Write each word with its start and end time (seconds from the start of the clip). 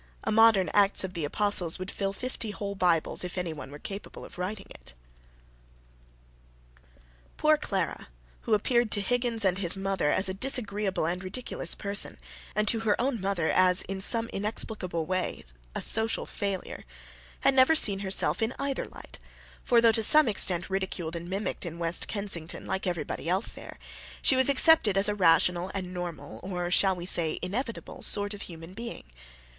A 0.23 0.31
modern 0.31 0.69
Acts 0.73 1.03
of 1.03 1.13
the 1.13 1.25
Apostles 1.25 1.77
would 1.77 1.91
fill 1.91 2.11
fifty 2.11 2.49
whole 2.49 2.73
Bibles 2.73 3.23
if 3.23 3.37
anyone 3.37 3.69
were 3.69 3.77
capable 3.77 4.25
of 4.25 4.39
writing 4.39 4.65
it. 4.71 4.93
Poor 7.37 7.55
Clara, 7.55 8.07
who 8.41 8.55
appeared 8.55 8.89
to 8.93 9.01
Higgins 9.01 9.45
and 9.45 9.59
his 9.59 9.77
mother 9.77 10.09
as 10.11 10.27
a 10.27 10.33
disagreeable 10.33 11.05
and 11.05 11.23
ridiculous 11.23 11.75
person, 11.75 12.17
and 12.55 12.67
to 12.67 12.79
her 12.79 12.99
own 12.99 13.21
mother 13.21 13.51
as 13.51 13.83
in 13.83 14.01
some 14.01 14.27
inexplicable 14.29 15.05
way 15.05 15.43
a 15.75 15.83
social 15.83 16.25
failure, 16.25 16.83
had 17.41 17.53
never 17.53 17.75
seen 17.75 17.99
herself 17.99 18.41
in 18.41 18.55
either 18.57 18.85
light; 18.85 19.19
for, 19.63 19.81
though 19.81 19.91
to 19.91 20.01
some 20.01 20.27
extent 20.27 20.67
ridiculed 20.67 21.15
and 21.15 21.29
mimicked 21.29 21.63
in 21.63 21.77
West 21.77 22.07
Kensington 22.07 22.65
like 22.65 22.87
everybody 22.87 23.29
else 23.29 23.49
there, 23.49 23.77
she 24.19 24.35
was 24.35 24.49
accepted 24.49 24.97
as 24.97 25.07
a 25.07 25.13
rational 25.13 25.69
and 25.75 25.93
normal—or 25.93 26.71
shall 26.71 26.95
we 26.95 27.05
say 27.05 27.37
inevitable?—sort 27.43 28.33
of 28.33 28.41
human 28.41 28.73
being. 28.73 29.03